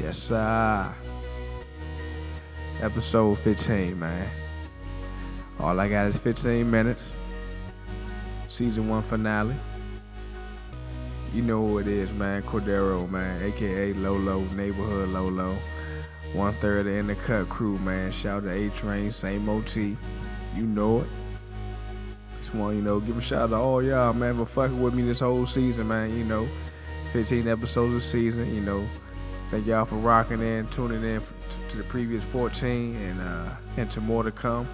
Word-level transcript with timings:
Yes, 0.00 0.18
sir. 0.18 0.94
Episode 2.82 3.38
15, 3.38 3.98
man. 3.98 4.28
All 5.58 5.80
I 5.80 5.88
got 5.88 6.08
is 6.08 6.16
15 6.16 6.70
minutes. 6.70 7.10
Season 8.48 8.88
1 8.88 9.02
finale. 9.04 9.54
You 11.32 11.42
know 11.42 11.66
who 11.66 11.78
it 11.78 11.88
is, 11.88 12.12
man. 12.12 12.42
Cordero, 12.42 13.08
man. 13.10 13.42
AKA 13.42 13.94
Lolo, 13.94 14.40
Neighborhood 14.54 15.08
Lolo. 15.08 15.56
One 16.34 16.52
third 16.54 16.86
in 16.86 17.06
the 17.06 17.14
cut 17.14 17.48
crew, 17.48 17.78
man. 17.78 18.12
Shout 18.12 18.38
out 18.38 18.44
to 18.44 18.50
A 18.50 18.68
Train, 18.70 19.12
same 19.12 19.48
OT. 19.48 19.96
You 20.54 20.62
know 20.62 21.00
it. 21.00 21.08
Just 22.38 22.54
want, 22.54 22.76
you 22.76 22.82
know, 22.82 23.00
give 23.00 23.16
a 23.16 23.22
shout 23.22 23.42
out 23.42 23.50
to 23.50 23.56
all 23.56 23.82
y'all, 23.82 24.12
man, 24.12 24.36
for 24.36 24.46
fucking 24.46 24.80
with 24.80 24.92
me 24.92 25.02
this 25.02 25.20
whole 25.20 25.46
season, 25.46 25.88
man. 25.88 26.16
You 26.16 26.24
know, 26.24 26.46
15 27.12 27.48
episodes 27.48 27.94
of 27.94 28.02
season, 28.02 28.54
you 28.54 28.60
know. 28.60 28.86
Thank 29.50 29.66
y'all 29.66 29.84
for 29.84 29.94
rocking 29.96 30.42
in, 30.42 30.66
tuning 30.68 31.04
in 31.04 31.22
to 31.68 31.76
the 31.76 31.84
previous 31.84 32.22
14 32.24 32.96
and 32.96 33.20
uh 33.20 33.54
and 33.76 33.90
to 33.92 34.00
more 34.00 34.24
to 34.24 34.32
come. 34.32 34.66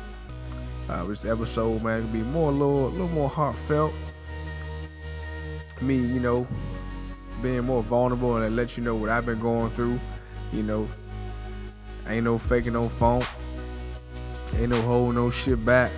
Uh, 0.88 1.04
this 1.04 1.24
episode, 1.24 1.82
man, 1.82 2.02
will 2.02 2.12
be 2.12 2.22
more 2.22 2.50
a 2.50 2.52
little, 2.52 2.86
a 2.86 2.88
little 2.88 3.08
more 3.08 3.28
heartfelt. 3.28 3.92
Me, 5.80 5.96
you 5.96 6.20
know, 6.20 6.46
being 7.42 7.62
more 7.62 7.82
vulnerable 7.82 8.36
and 8.36 8.56
let 8.56 8.76
you 8.76 8.82
know 8.82 8.94
what 8.94 9.10
I've 9.10 9.26
been 9.26 9.40
going 9.40 9.70
through. 9.70 9.98
You 10.52 10.62
know, 10.62 10.88
ain't 12.08 12.24
no 12.24 12.38
faking 12.38 12.72
no 12.72 12.88
phone. 12.88 13.22
Ain't 14.54 14.70
no 14.70 14.80
holding 14.82 15.16
no 15.16 15.30
shit 15.30 15.64
back. 15.64 15.90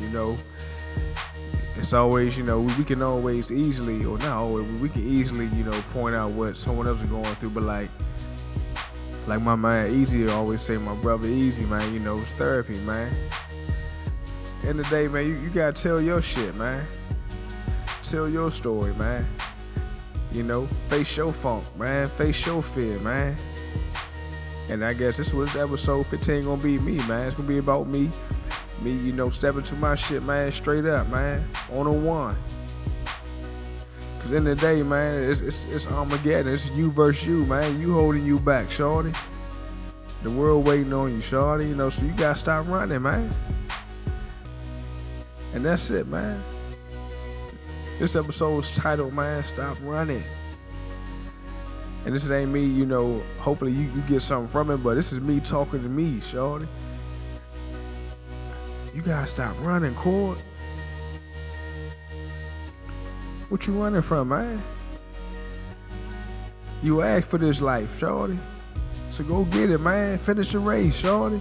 You 0.00 0.08
know, 0.08 0.36
it's 1.76 1.92
always, 1.92 2.36
you 2.36 2.44
know, 2.44 2.60
we, 2.60 2.84
can 2.84 3.02
always 3.02 3.50
easily, 3.50 4.04
or 4.04 4.18
not 4.18 4.36
always, 4.36 4.70
we 4.80 4.88
can 4.88 5.06
easily, 5.06 5.46
you 5.56 5.64
know, 5.64 5.82
point 5.92 6.14
out 6.14 6.32
what 6.32 6.56
someone 6.56 6.86
else 6.86 7.00
is 7.00 7.08
going 7.08 7.24
through. 7.36 7.50
But 7.50 7.62
like, 7.62 7.90
like 9.26 9.40
my 9.40 9.56
man 9.56 9.90
Easy 9.90 10.28
always 10.28 10.60
say, 10.60 10.76
my 10.76 10.94
brother 10.96 11.28
Easy, 11.28 11.64
man, 11.64 11.92
you 11.92 12.00
know, 12.00 12.18
it's 12.18 12.30
therapy, 12.32 12.78
man. 12.80 13.12
End 14.64 14.78
of 14.80 14.88
the 14.88 14.96
day, 14.96 15.08
man, 15.08 15.26
you, 15.26 15.34
you 15.36 15.50
gotta 15.50 15.72
tell 15.72 16.00
your 16.00 16.20
shit, 16.20 16.54
man. 16.56 16.84
Tell 18.02 18.28
your 18.28 18.50
story, 18.50 18.92
man. 18.94 19.26
You 20.32 20.42
know, 20.42 20.66
face 20.88 21.16
your 21.16 21.32
funk, 21.32 21.64
man. 21.78 22.06
Face 22.08 22.44
your 22.46 22.62
fear, 22.62 22.98
man. 23.00 23.36
And 24.68 24.84
I 24.84 24.92
guess 24.92 25.16
this 25.16 25.32
was 25.32 25.54
episode 25.56 26.06
15 26.06 26.44
gonna 26.44 26.62
be 26.62 26.78
me, 26.78 26.96
man. 27.06 27.28
It's 27.28 27.36
gonna 27.36 27.48
be 27.48 27.58
about 27.58 27.88
me. 27.88 28.10
Me, 28.82 28.92
you 28.92 29.12
know, 29.12 29.30
stepping 29.30 29.62
to 29.62 29.74
my 29.76 29.94
shit, 29.94 30.22
man, 30.22 30.50
straight 30.50 30.84
up, 30.84 31.08
man. 31.08 31.44
On 31.72 31.86
a 31.86 31.92
one. 31.92 32.36
Cause 34.18 34.32
in 34.32 34.44
the 34.44 34.54
day, 34.54 34.82
man, 34.82 35.22
it's, 35.30 35.40
it's, 35.40 35.64
it's 35.66 35.86
Armageddon. 35.86 36.52
It's 36.52 36.68
you 36.70 36.90
versus 36.90 37.26
you, 37.26 37.44
man. 37.46 37.80
You 37.80 37.92
holding 37.94 38.24
you 38.24 38.38
back, 38.38 38.70
shorty. 38.70 39.12
The 40.22 40.30
world 40.30 40.66
waiting 40.66 40.92
on 40.92 41.12
you, 41.12 41.20
shorty. 41.20 41.68
You 41.68 41.74
know, 41.74 41.90
so 41.90 42.04
you 42.04 42.12
gotta 42.12 42.38
stop 42.38 42.66
running, 42.68 43.02
man. 43.02 43.30
And 45.54 45.64
that's 45.64 45.90
it, 45.90 46.06
man. 46.06 46.42
This 47.98 48.16
episode 48.16 48.64
is 48.64 48.70
titled, 48.72 49.12
man, 49.12 49.42
Stop 49.42 49.76
Running. 49.82 50.24
And 52.04 52.14
this 52.14 52.28
ain't 52.30 52.50
me, 52.50 52.64
you 52.64 52.84
know, 52.84 53.22
hopefully 53.38 53.72
you, 53.72 53.82
you 53.82 54.00
get 54.08 54.22
something 54.22 54.50
from 54.50 54.70
it, 54.70 54.78
but 54.78 54.94
this 54.94 55.12
is 55.12 55.20
me 55.20 55.38
talking 55.40 55.82
to 55.82 55.88
me, 55.88 56.20
shorty. 56.20 56.66
You 58.94 59.00
gotta 59.02 59.26
stop 59.26 59.56
running, 59.60 59.94
Cord. 59.94 60.38
What 63.48 63.66
you 63.66 63.72
running 63.82 64.02
from, 64.02 64.28
man? 64.28 64.62
You 66.82 67.02
asked 67.02 67.26
for 67.26 67.38
this 67.38 67.60
life, 67.60 67.98
shorty. 67.98 68.38
So 69.10 69.24
go 69.24 69.44
get 69.44 69.70
it, 69.70 69.78
man. 69.78 70.18
Finish 70.18 70.52
the 70.52 70.58
race, 70.58 70.96
shorty. 70.96 71.40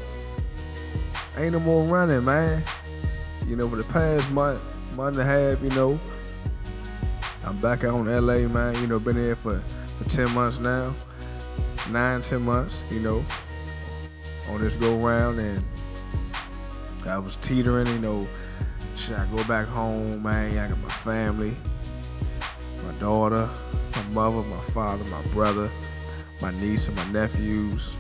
Ain't 1.38 1.54
no 1.54 1.60
more 1.60 1.84
running, 1.84 2.24
man. 2.24 2.64
You 3.48 3.56
know, 3.56 3.68
for 3.68 3.78
the 3.78 3.84
past 3.84 4.30
month, 4.32 4.62
month 4.96 5.18
and 5.18 5.22
a 5.22 5.26
half, 5.26 5.62
you 5.64 5.70
know, 5.72 6.00
I'm 7.44 7.58
back 7.58 7.84
out 7.84 8.00
in 8.00 8.06
LA, 8.08 8.48
man. 8.48 8.76
You 8.76 8.88
know, 8.88 9.00
been 9.00 9.16
here 9.16 9.36
for, 9.36 9.60
for 9.98 10.10
10 10.10 10.32
months 10.34 10.60
now. 10.60 10.94
Nine, 11.90 12.22
10 12.22 12.42
months, 12.44 12.82
you 12.92 13.00
know, 13.00 13.26
on 14.50 14.62
this 14.62 14.76
go 14.76 14.96
round. 14.98 15.40
And 15.40 15.64
I 17.08 17.18
was 17.18 17.36
teetering, 17.38 17.88
you 17.88 18.00
know, 18.00 18.28
should 18.96 19.16
I 19.16 19.26
go 19.28 19.44
back 19.46 19.68
home, 19.68 20.24
man? 20.24 20.58
I 20.58 20.68
got 20.68 20.78
my 20.80 20.90
family, 20.90 21.56
my 22.86 22.94
daughter, 23.00 23.50
my 23.96 24.04
mother, 24.14 24.48
my 24.48 24.64
father, 24.72 25.04
my 25.06 25.22
brother, 25.34 25.70
my 26.42 26.52
niece, 26.60 26.88
and 26.88 26.96
my 26.96 27.12
nephews. 27.12 27.94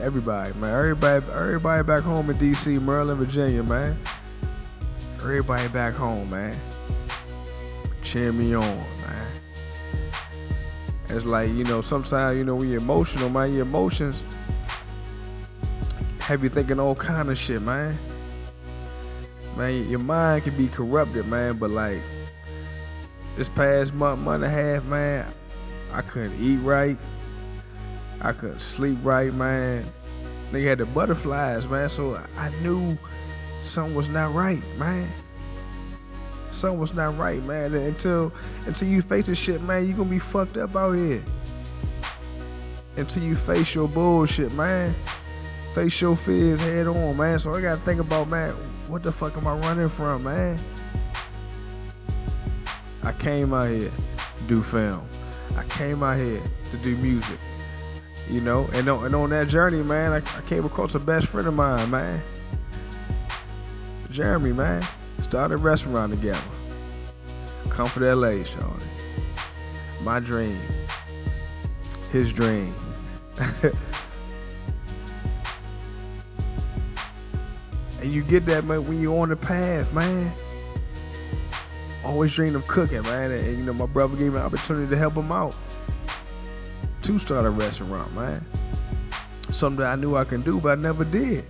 Everybody, 0.00 0.52
man. 0.54 0.70
Everybody, 0.70 1.24
everybody 1.32 1.82
back 1.84 2.02
home 2.02 2.30
in 2.30 2.36
DC, 2.36 2.82
Maryland, 2.82 3.18
Virginia, 3.18 3.62
man. 3.62 3.96
Everybody 5.16 5.68
back 5.68 5.94
home, 5.94 6.28
man. 6.30 6.56
Cheer 8.02 8.32
me 8.32 8.54
on, 8.54 8.62
man. 8.62 9.26
It's 11.08 11.24
like, 11.24 11.50
you 11.50 11.64
know, 11.64 11.82
sometimes, 11.82 12.38
you 12.38 12.44
know, 12.44 12.56
when 12.56 12.68
you're 12.68 12.80
emotional, 12.80 13.28
man, 13.28 13.52
your 13.52 13.62
emotions 13.62 14.22
have 16.22 16.44
you 16.44 16.48
thinking 16.48 16.78
all 16.78 16.94
kind 16.94 17.30
of 17.30 17.36
shit, 17.36 17.60
man. 17.62 17.98
Man, 19.56 19.88
your 19.90 19.98
mind 19.98 20.44
can 20.44 20.56
be 20.56 20.68
corrupted, 20.68 21.26
man, 21.26 21.58
but 21.58 21.70
like 21.70 21.98
this 23.36 23.48
past 23.48 23.92
month, 23.92 24.20
month 24.20 24.44
and 24.44 24.44
a 24.44 24.48
half, 24.48 24.84
man, 24.84 25.26
I 25.92 26.00
couldn't 26.02 26.40
eat 26.40 26.58
right. 26.58 26.96
I 28.20 28.32
couldn't 28.32 28.60
sleep 28.60 28.98
right, 29.02 29.34
man. 29.34 29.84
They 30.52 30.62
had 30.62 30.78
the 30.78 30.86
butterflies, 30.86 31.66
man, 31.66 31.88
so 31.88 32.18
I 32.38 32.50
knew 32.62 32.96
something 33.62 33.96
was 33.96 34.08
not 34.08 34.32
right, 34.32 34.62
man. 34.78 35.08
Something 36.52 36.78
was 36.78 36.94
not 36.94 37.18
right, 37.18 37.42
man. 37.42 37.74
Until 37.74 38.32
until 38.66 38.86
you 38.86 39.02
face 39.02 39.26
this 39.26 39.38
shit, 39.38 39.60
man, 39.62 39.88
you 39.88 39.94
gonna 39.94 40.08
be 40.08 40.20
fucked 40.20 40.56
up 40.56 40.76
out 40.76 40.92
here. 40.92 41.22
Until 42.96 43.24
you 43.24 43.34
face 43.34 43.74
your 43.74 43.88
bullshit, 43.88 44.52
man. 44.52 44.94
Face 45.74 46.00
your 46.02 46.16
fears 46.16 46.60
head 46.60 46.86
on, 46.86 47.16
man. 47.16 47.38
So 47.38 47.54
I 47.54 47.62
gotta 47.62 47.80
think 47.80 47.98
about, 47.98 48.28
man, 48.28 48.52
what 48.88 49.02
the 49.02 49.10
fuck 49.10 49.36
am 49.38 49.46
I 49.46 49.56
running 49.58 49.88
from, 49.88 50.24
man? 50.24 50.58
I 53.02 53.12
came 53.12 53.54
out 53.54 53.70
here 53.70 53.90
to 53.90 54.44
do 54.48 54.62
film. 54.62 55.02
I 55.56 55.64
came 55.64 56.02
out 56.02 56.18
here 56.18 56.42
to 56.70 56.76
do 56.78 56.94
music. 56.98 57.38
You 58.28 58.42
know, 58.42 58.68
and 58.74 58.86
on, 58.88 59.06
and 59.06 59.14
on 59.14 59.30
that 59.30 59.48
journey, 59.48 59.82
man, 59.82 60.12
I, 60.12 60.16
I 60.16 60.42
came 60.42 60.64
across 60.66 60.94
a 60.94 60.98
best 60.98 61.26
friend 61.28 61.48
of 61.48 61.54
mine, 61.54 61.90
man. 61.90 62.20
Jeremy, 64.10 64.52
man. 64.52 64.84
Started 65.20 65.54
a 65.54 65.56
restaurant 65.56 66.12
together. 66.12 66.38
Comfort 67.70 68.14
LA, 68.14 68.44
Shawty. 68.44 68.84
My 70.02 70.20
dream. 70.20 70.58
His 72.10 72.30
dream. 72.30 72.74
and 78.02 78.12
you 78.12 78.22
get 78.22 78.44
that 78.46 78.64
man 78.64 78.86
when 78.86 79.00
you're 79.00 79.20
on 79.20 79.28
the 79.30 79.36
path, 79.36 79.92
man. 79.94 80.32
Always 82.04 82.34
dreamed 82.34 82.56
of 82.56 82.66
cooking, 82.66 83.02
man. 83.02 83.30
And, 83.30 83.46
and, 83.46 83.58
you 83.58 83.64
know, 83.64 83.72
my 83.72 83.86
brother 83.86 84.16
gave 84.16 84.32
me 84.32 84.38
an 84.38 84.44
opportunity 84.44 84.90
to 84.90 84.96
help 84.96 85.14
him 85.14 85.30
out. 85.32 85.54
To 87.02 87.18
start 87.18 87.46
a 87.46 87.50
restaurant, 87.50 88.12
man. 88.14 88.44
Something 89.50 89.78
that 89.80 89.92
I 89.92 89.96
knew 89.96 90.16
I 90.16 90.24
can 90.24 90.42
do, 90.42 90.60
but 90.60 90.78
I 90.78 90.80
never 90.80 91.04
did. 91.04 91.44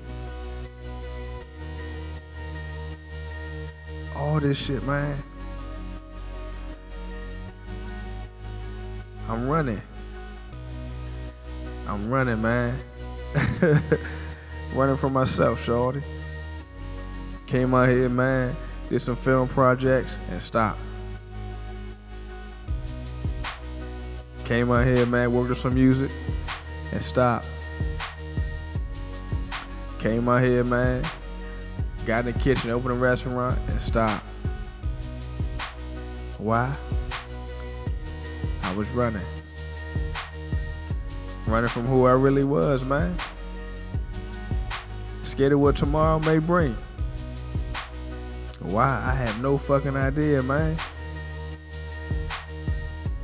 all 4.23 4.39
this 4.39 4.57
shit, 4.57 4.83
man. 4.85 5.21
I'm 9.29 9.49
running. 9.49 9.83
I'm 11.87 12.09
running, 12.09 12.41
man. 12.41 12.79
running 14.75 14.97
for 14.97 15.11
myself, 15.11 15.63
shorty. 15.65 16.03
Came 17.53 17.73
out 17.73 17.89
here, 17.89 18.09
man. 18.09 18.57
Did 18.89 18.99
some 18.99 19.15
film 19.15 19.47
projects 19.47 20.17
and 20.31 20.43
stopped. 20.43 20.81
Came 24.45 24.73
out 24.73 24.85
here, 24.85 25.07
man. 25.07 25.33
Worked 25.33 25.51
on 25.51 25.57
some 25.57 25.75
music 25.75 26.11
and 26.91 27.01
stopped. 27.01 27.47
Came 30.01 30.29
out 30.29 30.43
here, 30.43 30.65
man 30.65 31.05
got 32.07 32.27
in 32.27 32.33
the 32.33 32.39
kitchen, 32.39 32.71
opened 32.71 32.93
a 32.93 32.97
restaurant, 32.97 33.59
and 33.69 33.81
stopped. 33.81 34.25
Why? 36.39 36.75
I 38.63 38.75
was 38.75 38.89
running. 38.91 39.23
Running 41.47 41.69
from 41.69 41.87
who 41.87 42.07
I 42.07 42.13
really 42.13 42.45
was, 42.45 42.85
man. 42.85 43.17
Scared 45.23 45.53
of 45.53 45.61
what 45.61 45.77
tomorrow 45.77 46.19
may 46.21 46.39
bring. 46.39 46.77
Why? 48.63 49.03
I 49.05 49.15
have 49.15 49.41
no 49.41 49.59
fucking 49.59 49.97
idea, 49.97 50.43
man. 50.43 50.77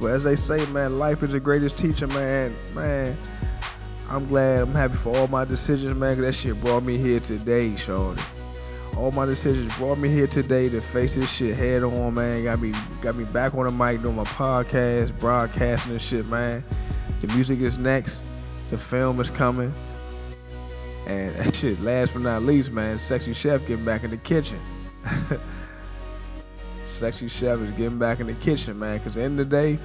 But 0.00 0.12
as 0.12 0.24
they 0.24 0.36
say, 0.36 0.64
man, 0.66 0.98
life 0.98 1.22
is 1.22 1.32
the 1.32 1.40
greatest 1.40 1.78
teacher, 1.78 2.06
man. 2.08 2.54
Man, 2.74 3.16
I'm 4.08 4.26
glad. 4.28 4.62
I'm 4.62 4.72
happy 4.72 4.94
for 4.94 5.16
all 5.16 5.26
my 5.26 5.44
decisions, 5.44 5.94
man. 5.96 6.20
That 6.20 6.34
shit 6.34 6.60
brought 6.60 6.84
me 6.84 6.96
here 6.96 7.20
today, 7.20 7.74
shorty. 7.76 8.22
All 8.96 9.12
my 9.12 9.26
decisions 9.26 9.76
brought 9.76 9.98
me 9.98 10.08
here 10.08 10.26
today 10.26 10.68
to 10.68 10.80
face 10.80 11.14
this 11.14 11.30
shit 11.30 11.56
head 11.56 11.82
on, 11.82 12.14
man. 12.14 12.44
Got 12.44 12.60
me, 12.60 12.72
got 13.00 13.14
me 13.16 13.24
back 13.24 13.54
on 13.54 13.66
the 13.66 13.72
mic 13.72 14.02
doing 14.02 14.16
my 14.16 14.24
podcast, 14.24 15.16
broadcasting 15.18 15.92
and 15.92 16.02
shit, 16.02 16.26
man. 16.26 16.64
The 17.20 17.32
music 17.34 17.60
is 17.60 17.78
next. 17.78 18.22
The 18.70 18.78
film 18.78 19.20
is 19.20 19.30
coming. 19.30 19.72
And 21.06 21.34
that 21.36 21.54
shit, 21.54 21.80
last 21.80 22.12
but 22.12 22.22
not 22.22 22.42
least, 22.42 22.70
man, 22.72 22.98
Sexy 22.98 23.32
Chef 23.32 23.66
getting 23.66 23.84
back 23.84 24.04
in 24.04 24.10
the 24.10 24.16
kitchen. 24.16 24.58
Sexy 26.86 27.28
Chef 27.28 27.60
is 27.60 27.70
getting 27.72 27.98
back 27.98 28.20
in 28.20 28.26
the 28.26 28.34
kitchen, 28.34 28.78
man. 28.78 28.98
Cause 29.00 29.08
at 29.08 29.14
the 29.14 29.22
end 29.22 29.40
of 29.40 29.48
the 29.48 29.56
day, 29.56 29.78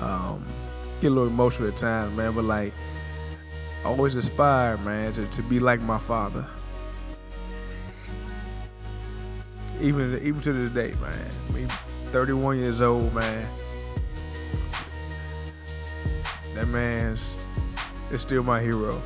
um, 0.00 0.44
get 1.00 1.08
a 1.08 1.10
little 1.10 1.28
emotional 1.28 1.68
at 1.68 1.78
times, 1.78 2.14
man. 2.16 2.32
But 2.32 2.44
like, 2.44 2.72
I 3.84 3.88
always 3.88 4.14
aspire, 4.14 4.76
man, 4.78 5.12
to, 5.14 5.26
to 5.26 5.42
be 5.42 5.60
like 5.60 5.80
my 5.80 5.98
father. 5.98 6.44
Even 9.80 10.18
even 10.22 10.40
to 10.42 10.52
this 10.52 10.72
day, 10.72 10.98
man. 11.00 11.30
I 11.48 11.52
mean, 11.52 11.68
31 12.12 12.58
years 12.58 12.80
old, 12.80 13.14
man. 13.14 13.46
That 16.54 16.68
man's 16.68 17.34
is 18.10 18.20
still 18.20 18.42
my 18.42 18.62
hero. 18.62 19.02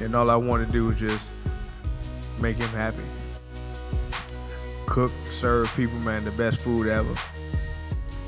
And 0.00 0.14
all 0.14 0.30
I 0.30 0.36
want 0.36 0.66
to 0.66 0.72
do 0.72 0.90
is 0.90 0.98
just 0.98 1.26
make 2.42 2.56
him 2.56 2.68
happy. 2.70 3.02
Cook, 4.86 5.12
serve 5.30 5.72
people, 5.76 5.98
man, 6.00 6.24
the 6.24 6.32
best 6.32 6.60
food 6.60 6.88
ever. 6.88 7.14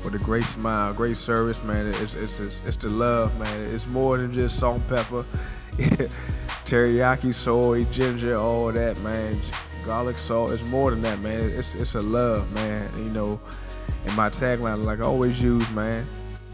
With 0.03 0.15
a 0.15 0.19
great 0.19 0.45
smile, 0.45 0.93
great 0.93 1.17
service, 1.17 1.61
man. 1.63 1.87
It's 1.87 2.13
it's 2.13 2.39
it's, 2.39 2.59
it's 2.65 2.77
the 2.77 2.89
love, 2.89 3.37
man. 3.37 3.61
It's 3.73 3.85
more 3.87 4.17
than 4.17 4.31
just 4.31 4.57
salt 4.57 4.81
pepper, 4.87 5.25
teriyaki, 6.65 7.33
soy, 7.33 7.83
ginger, 7.85 8.37
all 8.37 8.71
that, 8.71 8.97
man. 9.01 9.37
Garlic 9.85 10.17
salt. 10.17 10.51
It's 10.51 10.63
more 10.63 10.91
than 10.91 11.01
that, 11.01 11.19
man. 11.19 11.49
It's 11.49 11.75
it's 11.75 11.95
a 11.95 11.99
love, 11.99 12.49
man. 12.53 12.89
You 12.97 13.09
know, 13.11 13.39
and 14.05 14.15
my 14.15 14.29
tagline, 14.29 14.85
like 14.85 14.99
I 14.99 15.03
always 15.03 15.41
use, 15.41 15.69
man. 15.71 16.07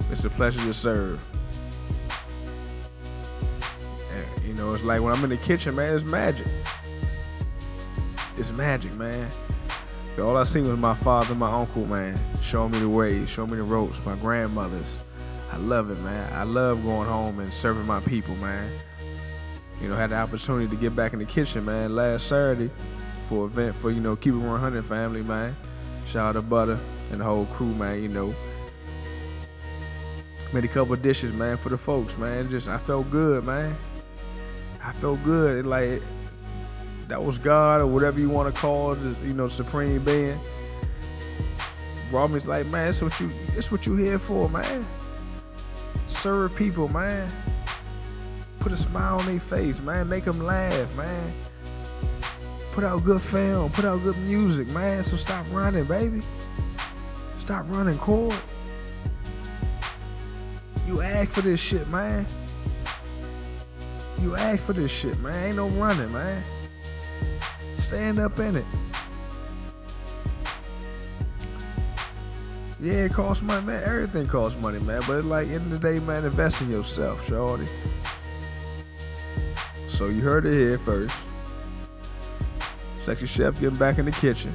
It's 0.10 0.24
a 0.24 0.30
pleasure 0.30 0.60
to 0.62 0.74
serve. 0.74 1.22
And, 4.13 4.46
you 4.48 4.54
know, 4.54 4.74
it's 4.74 4.84
like 4.84 5.02
when 5.02 5.13
I'm 5.13 5.24
in 5.24 5.30
the 5.30 5.38
kitchen, 5.38 5.75
man. 5.75 5.94
It's 5.94 6.04
magic. 6.04 6.48
It's 8.38 8.51
magic, 8.51 8.95
man. 8.95 9.30
All 10.19 10.38
I 10.38 10.44
seen 10.44 10.68
was 10.68 10.78
my 10.78 10.94
father, 10.94 11.36
my 11.36 11.51
uncle, 11.51 11.86
man, 11.86 12.18
showing 12.42 12.72
me 12.72 12.80
the 12.80 12.89
way, 12.89 13.25
showing 13.25 13.51
me 13.51 13.57
the 13.57 13.63
ropes. 13.63 13.98
My 14.06 14.16
grandmothers, 14.16 15.00
I 15.51 15.57
love 15.57 15.89
it, 15.89 16.00
man. 16.00 16.31
I 16.33 16.44
love 16.44 16.83
going 16.83 17.07
home 17.07 17.39
and 17.39 17.54
serving 17.54 17.86
my 17.86 18.00
people, 18.01 18.36
man. 18.36 18.72
You 19.81 19.88
know, 19.88 19.95
had 19.95 20.12
the 20.12 20.16
opportunity 20.16 20.68
to 20.68 20.75
get 20.75 20.95
back 20.95 21.13
in 21.13 21.19
the 21.19 21.25
kitchen, 21.25 21.66
man, 21.66 21.95
last 21.95 22.28
Saturday 22.28 22.69
for 23.28 23.45
event 23.45 23.74
for 23.75 23.89
you 23.89 24.01
know 24.01 24.16
Keep 24.16 24.36
It 24.36 24.38
100 24.38 24.86
family, 24.86 25.24
man. 25.24 25.56
Shout 26.07 26.30
out 26.30 26.31
to 26.34 26.42
Butter 26.42 26.77
and 27.12 27.22
the 27.22 27.25
whole 27.25 27.45
crew, 27.48 27.74
man. 27.74 28.04
You 28.04 28.10
know, 28.10 28.36
made 30.54 30.66
a 30.66 30.68
couple 30.68 30.95
dishes, 30.98 31.34
man, 31.34 31.57
for 31.57 31.69
the 31.69 31.77
folks, 31.77 32.18
man. 32.18 32.50
Just 32.50 32.68
I 32.68 32.77
felt 32.77 33.10
good, 33.10 33.45
man. 33.45 33.75
I 34.84 34.92
felt 34.94 35.24
good. 35.24 35.60
It, 35.60 35.66
like 35.66 36.01
that 37.12 37.22
was 37.22 37.38
God 37.38 37.81
or 37.81 37.88
whatever 37.88 38.22
you 38.22 38.30
want 38.30 38.54
to 38.54 38.62
call 38.62 38.94
it, 38.94 39.18
you 39.25 39.34
know, 39.34 39.50
supreme 39.50 40.02
being. 40.06 40.40
It's 42.13 42.48
like, 42.48 42.66
man, 42.68 42.88
it's 42.88 43.02
what 43.02 43.19
you 43.19 43.30
it's 43.58 43.69
what 43.69 43.86
you 43.86 43.98
here 43.98 44.18
for, 44.18 44.48
man. 44.48 44.86
Serve 46.08 46.56
people, 46.56 46.88
man. 46.88 47.30
Put 48.60 48.72
a 48.72 48.78
smile 48.78 49.19
on 49.19 49.25
their 49.25 49.42
face, 49.42 49.81
man. 49.81 50.08
Make 50.08 50.24
them 50.24 50.40
laugh, 50.40 50.96
man. 50.96 51.34
Put 52.72 52.86
out 52.86 53.04
good 53.04 53.22
film, 53.22 53.72
put 53.72 53.84
out 53.84 54.02
good 54.04 54.18
music, 54.19 54.69
man. 54.69 55.04
So 55.04 55.18
stop 55.18 55.46
running, 55.52 55.84
baby. 55.84 56.22
Stop 57.40 57.66
running 57.68 57.98
Cord. 57.98 58.36
You 60.88 61.02
ask 61.02 61.31
for 61.31 61.42
this 61.42 61.60
shit, 61.60 61.90
man. 61.90 62.25
You 64.22 64.38
ask 64.38 64.63
for 64.63 64.72
this 64.72 64.92
shit, 64.92 65.19
man. 65.19 65.48
Ain't 65.48 65.58
no 65.58 65.68
running, 65.68 66.12
man. 66.13 66.42
Stand 67.92 68.20
up 68.20 68.40
in 68.40 68.56
it. 68.56 68.66
Yeah, 72.80 72.94
it 72.94 73.12
costs 73.12 73.44
money, 73.44 73.66
man. 73.66 73.84
Everything 73.84 74.28
costs 74.28 74.58
money, 74.62 74.80
man. 74.80 75.02
But 75.06 75.26
like 75.26 75.50
end 75.50 75.74
of 75.74 75.82
the 75.82 75.92
day, 75.92 76.00
man, 76.00 76.24
invest 76.24 76.62
in 76.62 76.72
yourself, 76.72 77.28
shorty. 77.28 77.68
So 79.90 80.08
you 80.08 80.22
heard 80.22 80.46
it 80.46 80.54
here 80.54 80.78
first. 80.78 81.14
Sexy 83.02 83.28
chef 83.28 83.60
getting 83.60 83.78
back 83.78 83.98
in 83.98 84.06
the 84.06 84.14
kitchen. 84.14 84.54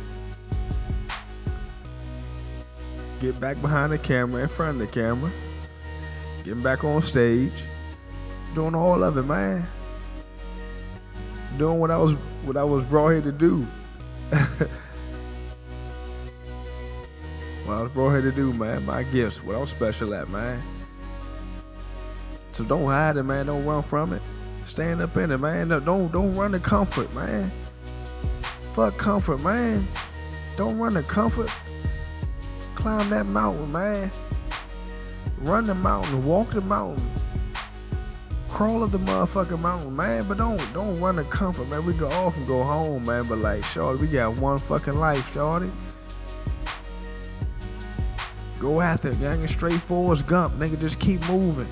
Get 3.20 3.38
back 3.38 3.60
behind 3.60 3.92
the 3.92 3.98
camera, 3.98 4.44
in 4.44 4.48
front 4.48 4.80
of 4.80 4.86
the 4.86 4.86
camera. 4.86 5.30
Getting 6.42 6.62
back 6.62 6.84
on 6.84 7.02
stage. 7.02 7.52
Doing 8.54 8.74
all 8.74 9.04
of 9.04 9.18
it, 9.18 9.24
man. 9.24 9.66
Doing 11.58 11.78
what 11.80 11.90
I 11.90 11.96
was 11.96 12.12
what 12.44 12.56
I 12.56 12.64
was 12.64 12.84
brought 12.84 13.10
here 13.10 13.22
to 13.22 13.32
do. 13.32 13.60
what 17.64 17.74
I 17.74 17.82
was 17.82 17.92
brought 17.92 18.10
here 18.10 18.22
to 18.22 18.32
do, 18.32 18.52
man. 18.52 18.84
My 18.84 19.04
gifts, 19.04 19.42
what 19.42 19.56
I'm 19.56 19.66
special 19.66 20.14
at, 20.14 20.28
man. 20.28 20.62
So 22.52 22.64
don't 22.64 22.84
hide 22.86 23.16
it, 23.16 23.22
man. 23.22 23.46
Don't 23.46 23.64
run 23.64 23.82
from 23.82 24.12
it. 24.12 24.20
Stand 24.64 25.00
up 25.00 25.16
in 25.16 25.30
it, 25.30 25.38
man. 25.38 25.68
Don't 25.68 26.12
don't 26.12 26.34
run 26.34 26.52
the 26.52 26.60
comfort, 26.60 27.12
man. 27.14 27.50
Fuck 28.74 28.98
comfort, 28.98 29.40
man. 29.42 29.86
Don't 30.56 30.78
run 30.78 30.92
the 30.94 31.02
comfort. 31.04 31.50
Climb 32.74 33.08
that 33.10 33.24
mountain, 33.24 33.72
man. 33.72 34.10
Run 35.38 35.64
the 35.64 35.74
mountain, 35.74 36.26
walk 36.26 36.50
the 36.50 36.60
mountain 36.60 37.02
crawl 38.56 38.82
up 38.82 38.90
the 38.90 38.98
motherfucking 38.98 39.60
mountain, 39.60 39.94
man. 39.94 40.26
But 40.26 40.38
don't 40.38 40.72
don't 40.72 40.98
run 40.98 41.16
the 41.16 41.24
comfort, 41.24 41.68
man. 41.68 41.84
We 41.84 41.92
go 41.92 42.08
off 42.08 42.34
and 42.38 42.46
go 42.46 42.62
home, 42.62 43.04
man. 43.04 43.24
But 43.24 43.36
like, 43.38 43.62
shorty, 43.62 44.00
we 44.00 44.06
got 44.06 44.34
one 44.36 44.58
fucking 44.58 44.94
life, 44.94 45.30
shorty. 45.34 45.70
Go 48.58 48.80
after 48.80 49.10
it, 49.10 49.20
gang. 49.20 49.46
Straight 49.46 49.82
forward, 49.82 50.26
Gump, 50.26 50.54
nigga. 50.54 50.80
Just 50.80 50.98
keep 50.98 51.22
moving. 51.28 51.68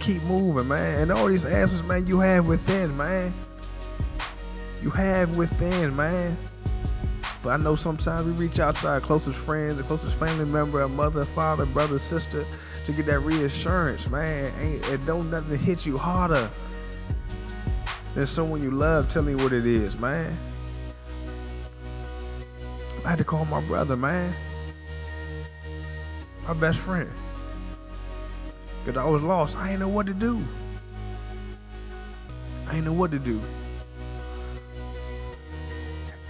Keep 0.00 0.24
moving, 0.24 0.66
man. 0.66 1.02
And 1.02 1.12
all 1.12 1.28
these 1.28 1.44
answers, 1.44 1.84
man, 1.84 2.08
you 2.08 2.18
have 2.18 2.46
within, 2.46 2.96
man. 2.96 3.32
You 4.82 4.90
have 4.90 5.36
within, 5.36 5.94
man. 5.94 6.36
But 7.44 7.50
I 7.50 7.56
know 7.58 7.76
sometimes 7.76 8.26
we 8.26 8.32
reach 8.32 8.58
out 8.58 8.74
to 8.76 8.88
our 8.88 9.00
closest 9.00 9.38
friends, 9.38 9.76
the 9.76 9.84
closest 9.84 10.16
family 10.16 10.46
member, 10.46 10.80
a 10.80 10.88
mother, 10.88 11.24
father, 11.24 11.64
brother, 11.64 12.00
sister, 12.00 12.44
to 12.84 12.92
get 12.92 13.06
that 13.06 13.20
reassurance, 13.20 14.10
man. 14.10 14.52
Ain't 14.60 14.88
it 14.88 15.04
don't 15.06 15.30
nothing 15.30 15.58
hit 15.58 15.86
you 15.86 15.96
harder 15.96 16.50
than 18.14 18.26
someone 18.26 18.62
you 18.62 18.70
love 18.70 19.10
telling 19.10 19.38
you 19.38 19.44
what 19.44 19.52
it 19.52 19.66
is, 19.66 19.98
man. 19.98 20.36
I 23.04 23.10
had 23.10 23.18
to 23.18 23.24
call 23.24 23.44
my 23.46 23.60
brother, 23.62 23.96
man. 23.96 24.34
My 26.46 26.54
best 26.54 26.78
friend. 26.78 27.10
Cause 28.84 28.98
I 28.98 29.04
was 29.06 29.22
lost. 29.22 29.56
I 29.56 29.70
ain't 29.70 29.80
know 29.80 29.88
what 29.88 30.06
to 30.06 30.14
do. 30.14 30.42
I 32.68 32.76
ain't 32.76 32.84
know 32.84 32.92
what 32.92 33.10
to 33.12 33.18
do. 33.18 33.40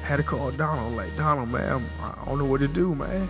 Had 0.02 0.16
to 0.16 0.22
call 0.22 0.52
Donald, 0.52 0.94
like 0.94 1.16
Donald, 1.16 1.48
man. 1.48 1.84
I 2.00 2.24
don't 2.26 2.38
know 2.38 2.44
what 2.44 2.60
to 2.60 2.68
do, 2.68 2.94
man. 2.94 3.28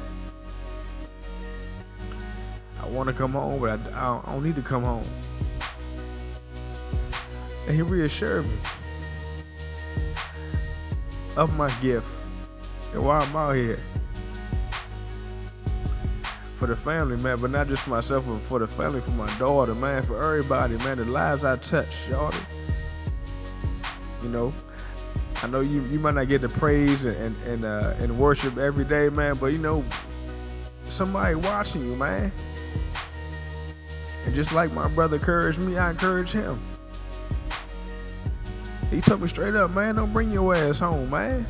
Want 2.95 3.09
to 3.09 3.13
come 3.13 3.33
home, 3.33 3.61
but 3.61 3.81
I, 3.93 4.23
I, 4.25 4.33
don't 4.33 4.45
need 4.45 4.55
to 4.55 4.63
come 4.63 4.85
home. 4.85 5.05
And 7.67 7.75
he 7.75 7.83
reassured 7.83 8.47
me 8.47 8.55
of 11.37 11.57
my 11.57 11.69
gift 11.81 12.07
and 12.93 13.05
why 13.05 13.19
I'm 13.19 13.35
out 13.35 13.57
here. 13.57 13.81
For 16.59 16.69
the 16.69 16.77
family, 16.77 17.17
man, 17.17 17.41
but 17.41 17.51
not 17.51 17.67
just 17.67 17.89
myself, 17.89 18.27
but 18.29 18.39
for 18.43 18.61
the 18.61 18.69
family, 18.69 19.01
for 19.01 19.11
my 19.11 19.27
daughter, 19.39 19.75
man, 19.75 20.05
for 20.05 20.23
everybody, 20.23 20.77
man, 20.79 20.99
the 20.99 21.05
lives 21.05 21.43
I 21.43 21.57
touch, 21.57 21.89
y'all. 22.09 22.33
You 24.23 24.29
know, 24.29 24.55
I 25.43 25.49
know 25.49 25.63
you 25.63 25.83
you 25.87 25.99
might 25.99 26.15
not 26.15 26.29
get 26.29 26.43
the 26.43 26.49
praise 26.49 27.05
and 27.05 27.17
and 27.17 27.43
and, 27.43 27.65
uh, 27.65 27.95
and 27.99 28.17
worship 28.17 28.57
every 28.57 28.85
day, 28.85 29.09
man, 29.09 29.35
but 29.35 29.47
you 29.47 29.59
know, 29.59 29.85
somebody 30.85 31.35
watching 31.35 31.85
you, 31.85 31.97
man. 31.97 32.31
And 34.27 34.35
just 34.35 34.53
like 34.53 34.73
my 34.73 34.89
brother 34.89 35.17
encouraged 35.17 35.59
me, 35.59 35.77
I 35.77 35.91
encourage 35.91 36.31
him. 36.31 36.59
He 38.91 39.01
told 39.01 39.23
me 39.23 39.29
straight 39.29 39.55
up, 39.55 39.71
man, 39.73 39.97
don't 39.97 40.13
bring 40.13 40.31
your 40.31 40.55
ass 40.55 40.79
home, 40.79 41.11
man. 41.11 41.47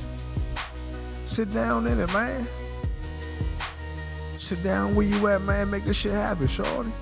Sit 1.27 1.51
down 1.53 1.87
in 1.87 2.01
it, 2.01 2.13
man. 2.13 2.47
Sit 4.39 4.63
down 4.63 4.95
where 4.95 5.07
you 5.07 5.27
at, 5.29 5.43
man. 5.43 5.71
Make 5.71 5.85
this 5.85 5.97
shit 5.97 6.13
happen, 6.13 6.47
shorty. 6.47 6.93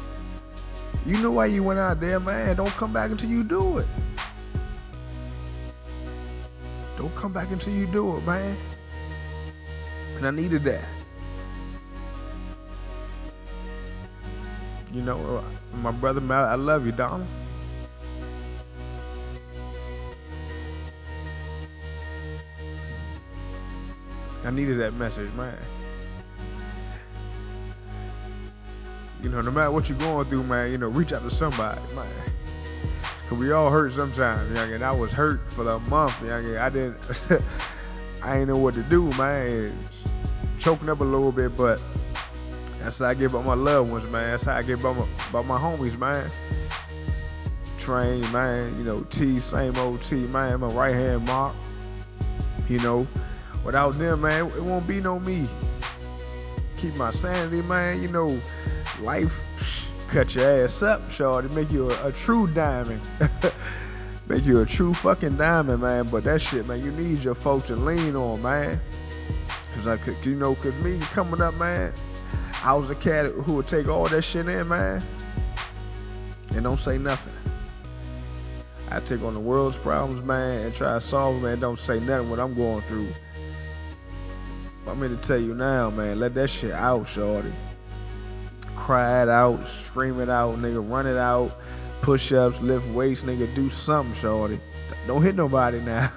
You 1.05 1.19
know 1.19 1.33
why 1.33 1.47
you 1.47 1.62
went 1.62 1.81
out 1.81 2.00
there, 2.00 2.21
man. 2.21 2.57
Don't 2.57 2.71
come 2.71 2.93
back 2.93 3.11
until 3.11 3.31
you 3.31 3.43
do 3.43 3.79
it. 3.79 3.87
Don't 6.97 7.14
come 7.17 7.33
back 7.33 7.50
until 7.50 7.73
you 7.73 7.87
do 7.87 8.17
it, 8.17 8.26
man. 8.26 8.57
And 10.17 10.26
I 10.26 10.31
needed 10.31 10.62
that. 10.64 10.85
You 14.93 15.01
know, 15.01 15.39
uh, 15.39 15.79
my 15.79 15.91
brother, 15.91 16.21
man, 16.21 16.45
I 16.45 16.55
love 16.55 16.85
you, 16.85 16.93
Donald. 16.93 17.27
I 24.45 24.51
needed 24.51 24.81
that 24.81 24.93
message, 24.95 25.33
man. 25.33 25.57
You 29.23 29.29
know, 29.31 29.41
no 29.41 29.51
matter 29.51 29.71
what 29.71 29.89
you're 29.89 29.97
going 29.99 30.27
through, 30.27 30.43
man, 30.43 30.73
you 30.73 30.79
know, 30.79 30.89
reach 30.89 31.13
out 31.13 31.23
to 31.23 31.31
somebody, 31.31 31.81
man. 31.95 32.07
Cause 33.29 33.39
we 33.39 33.53
all 33.53 33.71
hurt 33.71 33.93
sometimes, 33.93 34.55
young, 34.55 34.69
know, 34.69 34.75
and 34.75 34.85
I 34.85 34.93
was 34.93 35.13
hurt 35.13 35.41
for 35.53 35.67
a 35.67 35.79
month, 35.79 36.23
young. 36.23 36.57
I 36.57 36.69
didn't, 36.69 36.97
I 38.23 38.39
ain't 38.39 38.49
know 38.49 38.59
what 38.59 38.75
to 38.75 38.83
do, 38.83 39.11
man. 39.13 39.73
Choking 40.59 40.91
up 40.91 41.01
a 41.01 41.05
little 41.05 41.33
bit, 41.33 41.57
but 41.57 41.81
that's 42.83 42.99
how 42.99 43.07
I 43.07 43.15
get 43.15 43.31
about 43.31 43.45
my 43.45 43.55
loved 43.55 43.91
ones, 43.91 44.11
man. 44.11 44.33
That's 44.33 44.45
how 44.45 44.57
I 44.57 44.62
get 44.62 44.81
about 44.81 44.97
my, 44.97 45.07
about 45.31 45.47
my 45.47 45.59
homies, 45.59 45.99
man. 45.99 46.29
Train, 47.79 48.21
man. 48.33 48.77
You 48.79 48.85
know, 48.85 49.01
T, 49.05 49.39
same 49.39 49.77
old 49.77 50.03
T, 50.03 50.17
man. 50.27 50.61
My 50.61 50.69
right 50.69 50.95
hand 50.95 51.25
mark. 51.27 51.55
You 52.69 52.79
know, 52.79 53.07
without 53.65 53.99
them, 53.99 54.23
man, 54.23 54.47
it 54.47 54.62
won't 54.62 54.87
be 54.87 55.01
no 55.01 55.21
me. 55.21 55.47
Keep 56.77 56.97
my 56.97 57.11
sanity, 57.11 57.62
man. 57.62 58.03
You 58.03 58.09
know, 58.09 58.41
life 59.01 59.89
cut 60.09 60.35
your 60.35 60.65
ass 60.65 60.83
up, 60.83 61.11
shorty. 61.11 61.49
Make 61.55 61.71
you 61.71 61.91
a, 61.91 62.09
a 62.09 62.12
true 62.12 62.47
diamond. 62.49 63.01
Make 64.29 64.45
you 64.45 64.61
a 64.61 64.67
true 64.67 64.95
fucking 64.95 65.37
diamond, 65.37 65.83
man. 65.83 66.09
But 66.09 66.25
that 66.25 66.41
shit, 66.41 66.67
man, 66.67 66.85
you 66.85 66.91
need 66.93 67.23
your 67.23 67.35
folks 67.35 67.67
to 67.69 67.77
lean 67.77 68.17
on, 68.17 68.43
man. 68.43 68.81
Cause 69.75 69.87
I 69.87 69.97
could, 69.97 70.17
you 70.25 70.35
know, 70.35 70.55
cause 70.57 70.75
me 70.83 70.99
coming 71.12 71.41
up, 71.41 71.55
man, 71.59 71.93
I 72.64 72.75
was 72.75 72.90
a 72.90 72.95
cat 72.95 73.31
who 73.31 73.54
would 73.54 73.69
take 73.69 73.88
all 73.88 74.07
that 74.09 74.23
shit 74.23 74.47
in, 74.47 74.69
man, 74.69 75.02
and 76.54 76.62
don't 76.62 76.81
say 76.81 76.99
nothing. 76.99 77.33
I 78.90 79.00
take 79.00 79.23
on 79.23 79.35
the 79.35 79.40
world's 79.40 79.76
problems, 79.76 80.23
man, 80.25 80.66
and 80.66 80.75
try 80.75 80.95
to 80.95 81.00
solve 81.00 81.37
them, 81.37 81.45
man. 81.45 81.61
Don't 81.61 81.78
say 81.78 81.99
nothing 82.00 82.31
what 82.31 82.38
I'm 82.38 82.54
going 82.54 82.83
through. 82.83 83.09
I'm 84.87 84.99
here 84.99 85.09
to 85.09 85.16
tell 85.16 85.38
you 85.38 85.54
now, 85.54 85.90
man. 85.90 86.21
Let 86.21 86.35
that 86.35 86.49
shit 86.49 86.73
out, 86.73 87.09
shorty 87.09 87.52
cry 88.83 89.23
it 89.23 89.28
out, 89.28 89.64
scream 89.69 90.19
it 90.21 90.28
out, 90.28 90.59
nigga, 90.59 90.90
run 90.90 91.07
it 91.07 91.16
out, 91.16 91.57
push 92.00 92.33
ups, 92.33 92.61
lift 92.61 92.87
weights, 92.88 93.23
nigga, 93.23 93.52
do 93.54 93.71
something, 93.71 94.12
shorty. 94.16 94.59
Don't 95.07 95.23
hit 95.23 95.37
nobody 95.37 95.81
now. 95.81 96.11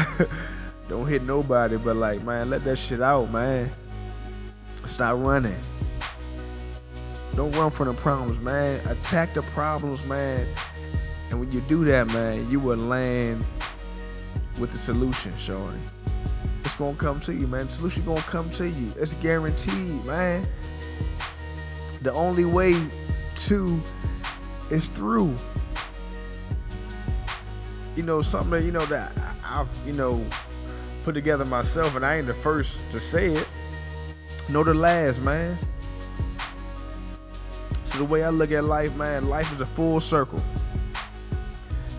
Don't 0.88 1.06
hit 1.06 1.22
nobody, 1.22 1.76
but 1.76 1.96
like, 1.96 2.22
man, 2.22 2.48
let 2.48 2.64
that 2.64 2.76
shit 2.76 3.02
out, 3.02 3.30
man. 3.30 3.70
Stop 4.86 5.18
running. 5.18 5.56
Don't 7.34 7.52
run 7.56 7.70
from 7.70 7.88
the 7.88 7.94
problems, 7.94 8.38
man. 8.40 8.86
Attack 8.88 9.34
the 9.34 9.42
problems, 9.42 10.04
man. 10.06 10.46
And 11.30 11.40
when 11.40 11.50
you 11.50 11.60
do 11.62 11.84
that, 11.86 12.08
man, 12.08 12.48
you 12.50 12.60
will 12.60 12.76
land 12.76 13.44
with 14.60 14.70
the 14.72 14.78
solution, 14.78 15.32
shorty. 15.38 15.78
It's 16.64 16.74
gonna 16.74 16.96
come 16.96 17.20
to 17.20 17.32
you, 17.32 17.46
man. 17.46 17.66
The 17.66 17.72
solution 17.72 18.04
gonna 18.04 18.20
come 18.22 18.50
to 18.52 18.68
you. 18.68 18.90
It's 18.98 19.14
guaranteed, 19.14 20.04
man 20.04 20.46
the 22.02 22.12
only 22.12 22.44
way 22.44 22.74
to 23.36 23.80
is 24.70 24.88
through. 24.88 25.34
You 27.96 28.02
know, 28.02 28.22
something 28.22 28.64
you 28.64 28.72
know, 28.72 28.84
that 28.86 29.12
I've, 29.44 29.68
you 29.86 29.92
know, 29.92 30.24
put 31.04 31.14
together 31.14 31.44
myself, 31.44 31.94
and 31.94 32.04
I 32.04 32.18
ain't 32.18 32.26
the 32.26 32.34
first 32.34 32.78
to 32.90 32.98
say 32.98 33.32
it, 33.32 33.46
nor 34.48 34.64
the 34.64 34.74
last, 34.74 35.20
man. 35.20 35.56
So 37.84 37.98
the 37.98 38.04
way 38.04 38.24
I 38.24 38.30
look 38.30 38.50
at 38.52 38.64
life, 38.64 38.94
man, 38.96 39.28
life 39.28 39.52
is 39.52 39.60
a 39.60 39.66
full 39.66 40.00
circle. 40.00 40.42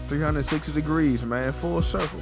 360 0.08 0.72
degrees, 0.72 1.24
man, 1.24 1.54
full 1.54 1.82
circle. 1.82 2.20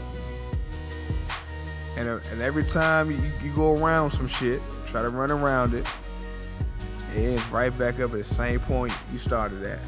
And, 1.97 2.07
and 2.07 2.41
every 2.41 2.63
time 2.63 3.11
you, 3.11 3.17
you 3.43 3.53
go 3.55 3.73
around 3.75 4.11
some 4.11 4.27
shit, 4.27 4.61
try 4.87 5.01
to 5.01 5.09
run 5.09 5.31
around 5.31 5.73
it, 5.73 5.87
it 7.15 7.19
ends 7.19 7.45
right 7.47 7.77
back 7.77 7.95
up 7.95 8.11
at 8.11 8.17
the 8.17 8.23
same 8.23 8.59
point 8.61 8.93
you 9.11 9.19
started 9.19 9.63
at. 9.63 9.79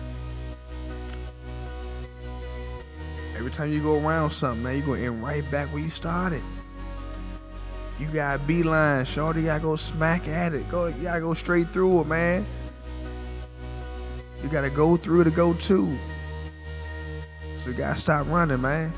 Every 3.37 3.51
time 3.51 3.71
you 3.71 3.81
go 3.81 4.05
around 4.05 4.29
something, 4.29 4.63
man, 4.63 4.77
you're 4.77 4.85
going 4.85 5.01
to 5.01 5.07
end 5.07 5.23
right 5.23 5.49
back 5.49 5.67
where 5.69 5.81
you 5.81 5.89
started. 5.89 6.41
You 7.99 8.07
got 8.07 8.35
a 8.35 8.43
beeline, 8.43 9.05
shorty. 9.05 9.41
You 9.41 9.45
gotta 9.47 9.61
go 9.61 9.75
smack 9.75 10.27
at 10.27 10.53
it. 10.53 10.69
Go, 10.69 10.87
you 10.87 11.03
gotta 11.03 11.21
go 11.21 11.33
straight 11.33 11.69
through 11.69 12.01
it, 12.01 12.07
man. 12.07 12.45
You 14.41 14.49
gotta 14.49 14.69
go 14.69 14.97
through 14.97 15.23
to 15.23 15.31
go 15.31 15.53
to. 15.53 15.97
So 17.59 17.69
you 17.69 17.73
gotta 17.73 17.99
stop 17.99 18.27
running, 18.27 18.61
man. 18.61 18.91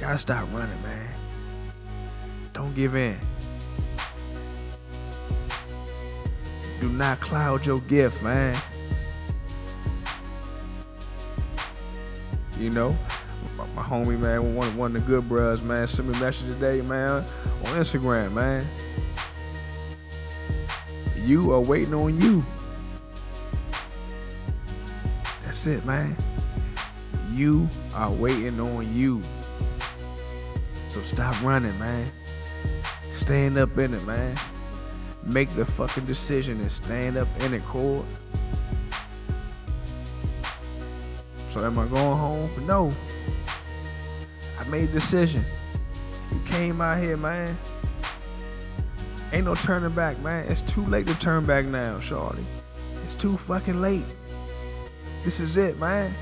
Gotta 0.00 0.18
stop 0.18 0.46
running, 0.52 0.82
man. 0.82 1.08
Don't 2.52 2.74
give 2.74 2.94
in. 2.94 3.18
Do 6.80 6.88
not 6.88 7.18
cloud 7.18 7.66
your 7.66 7.80
gift, 7.80 8.22
man. 8.22 8.56
You 12.60 12.70
know, 12.70 12.96
my, 13.78 13.84
homie, 13.84 14.18
man, 14.18 14.54
one, 14.54 14.76
one 14.76 14.96
of 14.96 15.06
the 15.06 15.12
good 15.12 15.28
bros, 15.28 15.62
man, 15.62 15.86
sent 15.86 16.08
me 16.08 16.16
a 16.16 16.20
message 16.20 16.46
today, 16.46 16.80
man, 16.82 17.24
on 17.64 17.76
Instagram, 17.76 18.32
man. 18.32 18.66
You 21.24 21.52
are 21.52 21.60
waiting 21.60 21.94
on 21.94 22.20
you. 22.20 22.44
That's 25.44 25.66
it, 25.66 25.84
man. 25.84 26.16
You 27.32 27.68
are 27.94 28.10
waiting 28.10 28.58
on 28.60 28.94
you. 28.94 29.22
So 30.88 31.00
stop 31.02 31.40
running, 31.42 31.78
man. 31.78 32.10
Stand 33.10 33.58
up 33.58 33.76
in 33.78 33.94
it, 33.94 34.04
man 34.04 34.36
make 35.28 35.50
the 35.50 35.64
fucking 35.64 36.06
decision 36.06 36.60
and 36.60 36.72
stand 36.72 37.18
up 37.18 37.28
in 37.40 37.52
it, 37.52 37.62
Cord. 37.66 38.04
So 41.50 41.64
am 41.64 41.78
I 41.78 41.86
going 41.86 42.16
home? 42.16 42.66
No. 42.66 42.92
I 44.58 44.68
made 44.68 44.88
a 44.88 44.92
decision. 44.92 45.44
You 46.32 46.40
came 46.46 46.80
out 46.80 46.98
here, 46.98 47.16
man. 47.16 47.56
Ain't 49.32 49.44
no 49.44 49.54
turning 49.54 49.90
back, 49.90 50.18
man. 50.20 50.46
It's 50.48 50.62
too 50.62 50.84
late 50.86 51.06
to 51.06 51.14
turn 51.18 51.44
back 51.46 51.66
now, 51.66 52.00
shorty. 52.00 52.44
It's 53.04 53.14
too 53.14 53.36
fucking 53.36 53.80
late. 53.80 54.04
This 55.24 55.40
is 55.40 55.56
it, 55.56 55.78
man. 55.78 56.12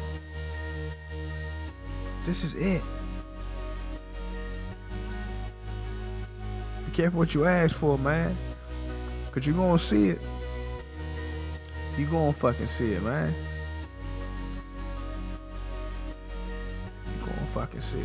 This 2.25 2.43
is 2.43 2.55
it. 2.55 2.83
Be 6.85 6.93
careful 6.93 7.19
what 7.19 7.35
you 7.35 7.45
ask 7.45 7.75
for, 7.77 7.97
man. 7.99 8.37
Cause 9.31 9.47
you're 9.47 9.55
gonna 9.55 9.79
see 9.79 10.09
it. 10.09 10.21
You're 11.97 12.11
gonna 12.11 12.33
fucking 12.33 12.67
see 12.67 12.93
it, 12.93 13.03
man. 13.03 13.33
Fucking 17.57 17.79
it. 17.79 17.85
So 17.85 17.99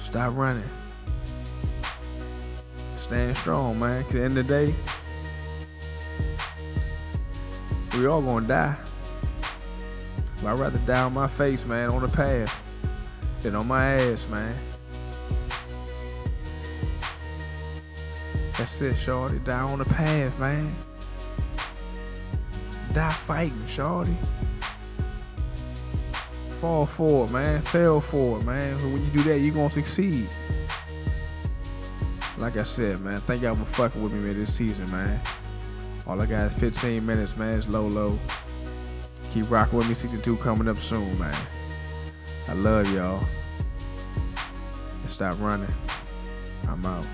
stop 0.00 0.34
running. 0.34 0.64
Stand 2.96 3.36
strong, 3.36 3.78
man. 3.78 4.02
Cause 4.04 4.14
at 4.14 4.18
the 4.18 4.24
end 4.24 4.38
of 4.38 4.48
the 4.48 4.66
day, 4.66 4.74
we 7.98 8.06
all 8.06 8.22
gonna 8.22 8.48
die. 8.48 8.74
But 10.36 10.54
I'd 10.54 10.58
rather 10.58 10.78
die 10.86 11.02
on 11.02 11.12
my 11.12 11.28
face, 11.28 11.66
man, 11.66 11.90
on 11.90 12.00
the 12.00 12.08
path 12.08 12.58
than 13.42 13.56
on 13.56 13.68
my 13.68 13.84
ass, 13.84 14.26
man. 14.28 14.54
That's 18.56 18.80
it, 18.80 18.96
shorty. 18.96 19.38
Die 19.40 19.60
on 19.60 19.80
the 19.80 19.84
path, 19.84 20.38
man. 20.38 20.74
Die 22.94 23.12
fighting, 23.26 23.66
shorty. 23.66 24.16
Fall 26.62 26.86
forward, 26.86 27.32
man. 27.32 27.60
Fail 27.60 28.00
forward, 28.00 28.46
man. 28.46 28.78
So 28.78 28.86
When 28.86 29.04
you 29.04 29.10
do 29.10 29.22
that, 29.24 29.40
you're 29.40 29.52
gonna 29.52 29.68
succeed. 29.68 30.28
Like 32.38 32.56
I 32.56 32.62
said, 32.62 33.00
man, 33.00 33.18
thank 33.22 33.42
y'all 33.42 33.56
for 33.56 33.64
fucking 33.64 34.00
with 34.00 34.12
me 34.12 34.20
man, 34.20 34.38
this 34.38 34.54
season, 34.54 34.88
man. 34.92 35.20
All 36.06 36.22
I 36.22 36.26
got 36.26 36.52
is 36.52 36.58
15 36.60 37.04
minutes, 37.04 37.36
man. 37.36 37.58
It's 37.58 37.66
Lolo. 37.66 38.16
Keep 39.32 39.50
rocking 39.50 39.76
with 39.76 39.88
me. 39.88 39.94
Season 39.94 40.22
two 40.22 40.36
coming 40.36 40.68
up 40.68 40.76
soon, 40.76 41.18
man. 41.18 41.34
I 42.46 42.52
love 42.52 42.94
y'all. 42.94 43.24
And 45.02 45.10
stop 45.10 45.34
running. 45.40 45.66
I'm 46.68 46.86
out. 46.86 47.04